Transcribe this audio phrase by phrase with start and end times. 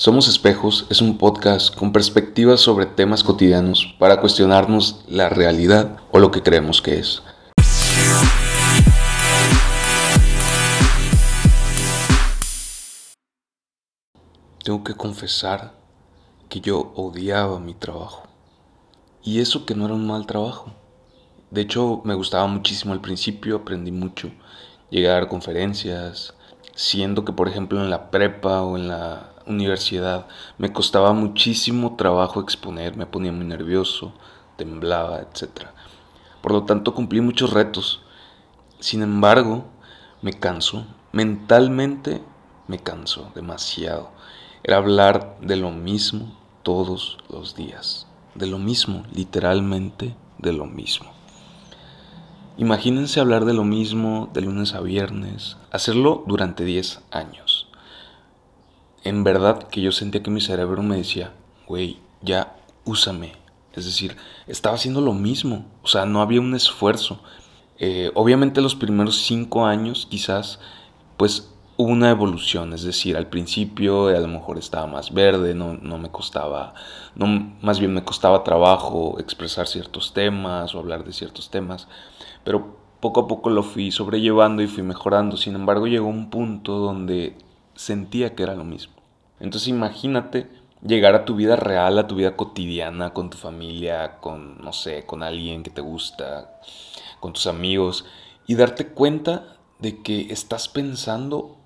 [0.00, 6.20] Somos Espejos es un podcast con perspectivas sobre temas cotidianos para cuestionarnos la realidad o
[6.20, 7.20] lo que creemos que es.
[14.62, 15.74] Tengo que confesar
[16.48, 18.22] que yo odiaba mi trabajo.
[19.24, 20.70] Y eso que no era un mal trabajo.
[21.50, 24.30] De hecho, me gustaba muchísimo al principio, aprendí mucho.
[24.90, 26.34] Llegué a dar conferencias,
[26.76, 30.26] siendo que por ejemplo en la prepa o en la universidad
[30.58, 34.12] me costaba muchísimo trabajo exponer, me ponía muy nervioso,
[34.56, 35.68] temblaba, etc.
[36.42, 38.02] Por lo tanto cumplí muchos retos.
[38.80, 39.64] Sin embargo,
[40.22, 42.22] me canso, mentalmente
[42.66, 44.10] me canso demasiado.
[44.62, 51.18] Era hablar de lo mismo todos los días, de lo mismo, literalmente de lo mismo.
[52.58, 57.47] Imagínense hablar de lo mismo de lunes a viernes, hacerlo durante 10 años.
[59.08, 61.32] En verdad que yo sentía que mi cerebro me decía,
[61.66, 63.32] güey, ya úsame.
[63.72, 67.18] Es decir, estaba haciendo lo mismo, o sea, no había un esfuerzo.
[67.78, 70.60] Eh, obviamente los primeros 5 años quizás,
[71.16, 75.72] pues hubo una evolución, es decir, al principio a lo mejor estaba más verde, no,
[75.72, 76.74] no me costaba,
[77.14, 81.88] no, más bien me costaba trabajo expresar ciertos temas o hablar de ciertos temas
[82.44, 85.36] pero poco a poco lo fui sobrellevando y fui mejorando.
[85.36, 87.36] Sin embargo, llegó un punto donde
[87.78, 88.94] sentía que era lo mismo.
[89.38, 90.50] Entonces imagínate
[90.82, 95.06] llegar a tu vida real, a tu vida cotidiana, con tu familia, con, no sé,
[95.06, 96.58] con alguien que te gusta,
[97.20, 98.04] con tus amigos,
[98.48, 101.56] y darte cuenta de que estás pensando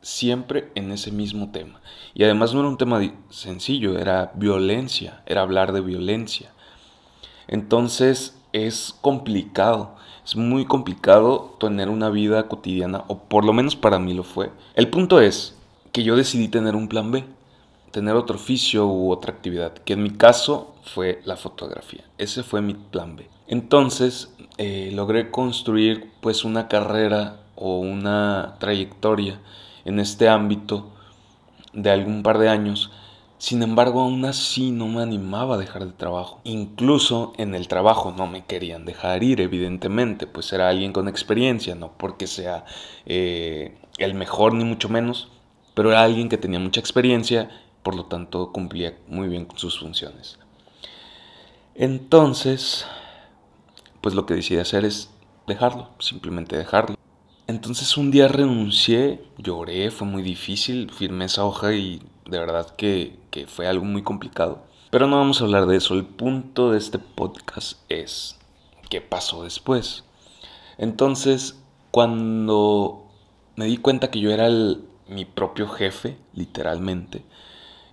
[0.00, 1.80] siempre en ese mismo tema.
[2.14, 6.52] Y además no era un tema sencillo, era violencia, era hablar de violencia.
[7.48, 9.96] Entonces es complicado.
[10.28, 14.50] Es muy complicado tener una vida cotidiana, o por lo menos para mí lo fue.
[14.74, 15.56] El punto es
[15.90, 17.24] que yo decidí tener un plan B,
[17.92, 22.04] tener otro oficio u otra actividad, que en mi caso fue la fotografía.
[22.18, 23.26] Ese fue mi plan B.
[23.46, 29.40] Entonces eh, logré construir pues una carrera o una trayectoria
[29.86, 30.90] en este ámbito
[31.72, 32.90] de algún par de años
[33.38, 36.40] sin embargo, aún así no me animaba a dejar de trabajo.
[36.42, 41.76] Incluso en el trabajo no me querían dejar ir, evidentemente, pues era alguien con experiencia,
[41.76, 42.64] no porque sea
[43.06, 45.28] eh, el mejor ni mucho menos,
[45.74, 47.48] pero era alguien que tenía mucha experiencia,
[47.84, 50.40] por lo tanto cumplía muy bien con sus funciones.
[51.76, 52.86] Entonces,
[54.00, 55.10] pues lo que decidí hacer es
[55.46, 56.96] dejarlo, simplemente dejarlo.
[57.46, 63.16] Entonces un día renuncié, lloré, fue muy difícil, firmé esa hoja y de verdad que,
[63.46, 64.62] fue algo muy complicado.
[64.90, 68.38] Pero no vamos a hablar de eso, el punto de este podcast es
[68.90, 70.04] qué pasó después.
[70.76, 73.06] Entonces, cuando
[73.56, 74.48] me di cuenta que yo era
[75.08, 77.24] mi propio jefe, literalmente,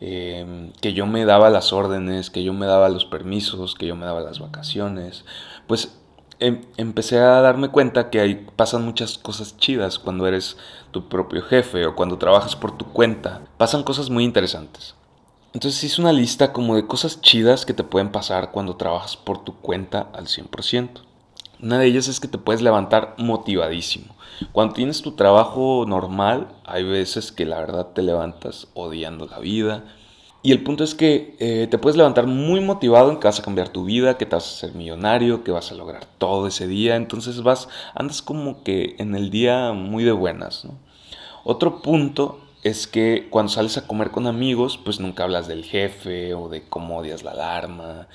[0.00, 3.96] em, que yo me daba las órdenes, que yo me daba los permisos, que yo
[3.96, 5.24] me daba las vacaciones,
[5.66, 5.99] pues
[6.40, 10.56] Em, empecé a darme cuenta que hay, pasan muchas cosas chidas cuando eres
[10.90, 13.42] tu propio jefe o cuando trabajas por tu cuenta.
[13.58, 14.94] Pasan cosas muy interesantes.
[15.52, 19.44] Entonces hice una lista como de cosas chidas que te pueden pasar cuando trabajas por
[19.44, 21.02] tu cuenta al 100%.
[21.60, 24.14] Una de ellas es que te puedes levantar motivadísimo.
[24.52, 29.84] Cuando tienes tu trabajo normal, hay veces que la verdad te levantas odiando la vida,
[30.42, 33.42] y el punto es que eh, te puedes levantar muy motivado en que vas a
[33.42, 36.66] cambiar tu vida, que te vas a ser millonario, que vas a lograr todo ese
[36.66, 36.96] día.
[36.96, 40.66] Entonces vas, andas como que en el día muy de buenas.
[41.44, 46.34] Otro punto es que cuando sales a comer con amigos, pues nunca hablas del jefe
[46.34, 48.08] o de cómo odias la alarma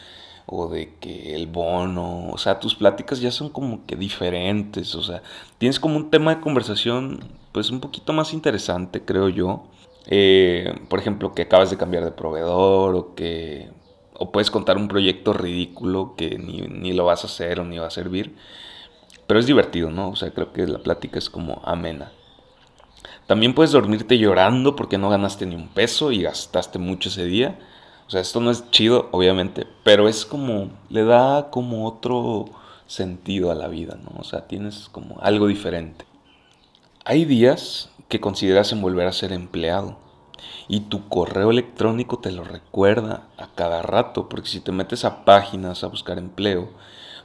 [0.47, 5.01] o de que el bono, o sea, tus pláticas ya son como que diferentes, o
[5.01, 5.23] sea,
[5.57, 9.63] tienes como un tema de conversación pues un poquito más interesante, creo yo.
[10.07, 13.69] Eh, por ejemplo, que acabas de cambiar de proveedor o que
[14.17, 17.77] o puedes contar un proyecto ridículo que ni, ni, lo vas a hacer o ni
[17.77, 18.35] va a servir.
[19.27, 20.09] Pero es divertido, ¿no?
[20.09, 22.11] O sea, creo que la plática es como amena.
[23.27, 27.59] También puedes dormirte llorando porque no ganaste ni un peso y gastaste mucho ese día.
[28.07, 32.45] O sea, esto no es chido, obviamente, pero es como, le da como otro
[32.85, 34.19] sentido a la vida, ¿no?
[34.19, 36.05] O sea, tienes como algo diferente.
[37.03, 39.97] Hay días que consideras en volver a ser empleado.
[40.69, 45.25] Y tu correo electrónico te lo recuerda a cada rato, porque si te metes a
[45.25, 46.69] páginas a buscar empleo,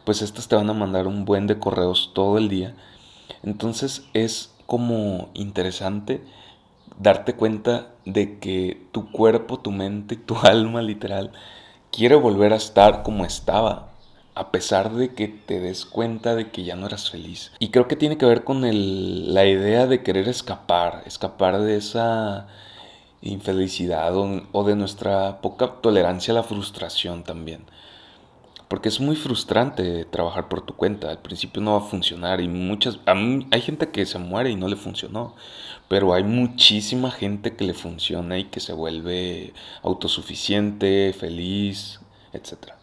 [0.05, 2.75] pues estas te van a mandar un buen de correos todo el día.
[3.45, 6.25] Entonces es como interesante
[6.99, 11.31] darte cuenta de que tu cuerpo, tu mente, tu alma literal
[11.93, 13.90] quiere volver a estar como estaba
[14.41, 17.53] a pesar de que te des cuenta de que ya no eras feliz.
[17.59, 22.47] Y creo que tiene que ver con la idea de querer escapar, escapar de esa
[23.21, 27.67] infelicidad o, de nuestra poca tolerancia a la frustración también.
[28.67, 31.11] Porque es muy frustrante trabajar por tu cuenta.
[31.11, 32.99] Al principio no va a funcionar y muchas...
[33.05, 35.35] hay gente que se muere y no le funcionó.
[35.87, 39.53] Pero hay muchísima gente que le funciona y que se vuelve
[39.83, 42.01] autosuficiente, feliz,
[42.33, 42.80] etc.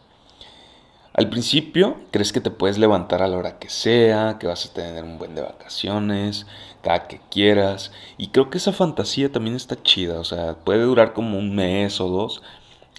[1.14, 4.72] Al principio crees que te puedes levantar a la hora que sea, que vas a
[4.72, 6.46] tener un buen de vacaciones,
[6.82, 7.90] cada que quieras.
[8.18, 10.20] Y creo que esa fantasía también está chida.
[10.20, 12.42] O sea, puede durar como un mes o dos.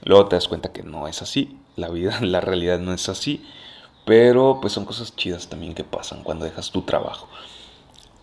[0.03, 1.57] Luego te das cuenta que no es así.
[1.75, 3.45] La vida, la realidad no es así.
[4.05, 7.29] Pero pues son cosas chidas también que pasan cuando dejas tu trabajo.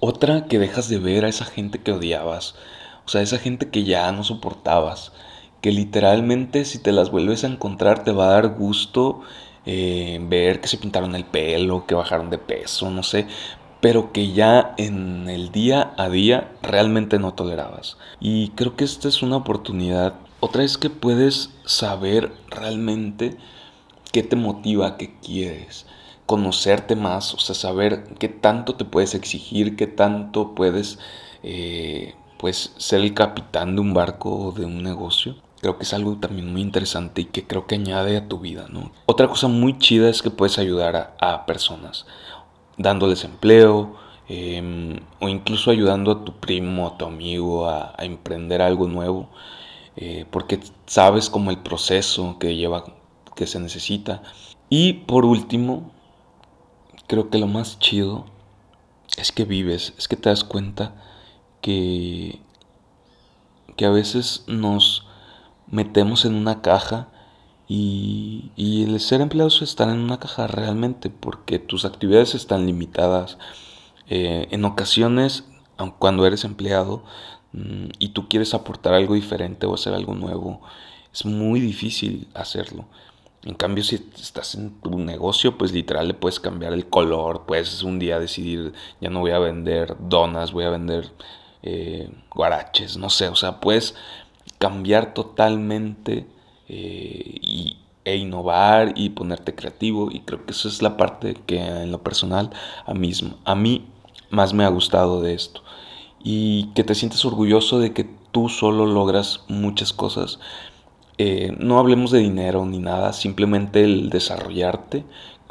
[0.00, 2.54] Otra que dejas de ver a esa gente que odiabas.
[3.06, 5.12] O sea, esa gente que ya no soportabas.
[5.62, 9.22] Que literalmente si te las vuelves a encontrar te va a dar gusto
[9.66, 13.26] eh, ver que se pintaron el pelo, que bajaron de peso, no sé
[13.80, 17.98] pero que ya en el día a día realmente no tolerabas.
[18.20, 20.14] Y creo que esta es una oportunidad.
[20.40, 23.36] Otra es que puedes saber realmente
[24.12, 25.86] qué te motiva, qué quieres,
[26.26, 30.98] conocerte más, o sea, saber qué tanto te puedes exigir, qué tanto puedes,
[31.42, 35.36] eh, pues, ser el capitán de un barco o de un negocio.
[35.66, 38.68] Creo que es algo también muy interesante y que creo que añade a tu vida,
[38.70, 38.92] ¿no?
[39.06, 42.06] Otra cosa muy chida es que puedes ayudar a, personas
[42.78, 43.96] dándoles empleo
[44.28, 49.28] em, o incluso ayudando a tu primo, a tu amigo a, emprender algo nuevo,
[49.96, 52.84] eh, porque sabes como el proceso que lleva,
[53.34, 54.22] que se necesita.
[54.70, 55.90] Y por último,
[57.08, 58.24] creo que lo más chido
[59.18, 60.94] es que vives, es que te das cuenta
[61.60, 62.38] que,
[63.76, 65.05] que a veces nos
[65.68, 67.08] metemos en una caja
[67.68, 73.38] y, el ser empleado es estar en una caja realmente, porque tus actividades están limitadas.
[74.08, 75.44] Eh, en ocasiones,
[75.98, 77.04] cuando eres empleado
[77.52, 80.62] mm, y tú quieres aportar algo diferente o hacer algo nuevo,
[81.12, 82.86] es muy difícil hacerlo.
[83.42, 87.82] En cambio, si estás en tu negocio, pues literal le puedes cambiar el color, puedes
[87.82, 91.12] un día decidir, ya no voy a vender donas, voy a vender
[91.62, 93.94] eh, guaraches, no sé, o sea, puedes
[94.58, 96.26] cambiar totalmente
[96.68, 100.10] eh, y, e innovar y ponerte creativo.
[100.10, 102.50] Y creo que esa es la parte que en lo personal
[102.86, 103.12] a mí,
[103.44, 103.86] a mí
[104.30, 105.62] más me ha gustado de esto.
[106.22, 110.40] Y que te sientes orgulloso de que tú solo logras muchas cosas.
[111.18, 115.04] Eh, no hablemos de dinero ni nada, simplemente el desarrollarte.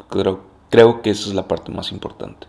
[0.08, 2.46] Creo, creo que esa es la parte más importante.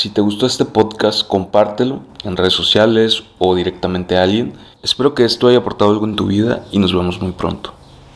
[0.00, 4.54] Si te gustó este podcast, compártelo en redes sociales o directamente a alguien.
[4.82, 7.74] Espero que esto haya aportado algo en tu vida y nos vemos muy pronto.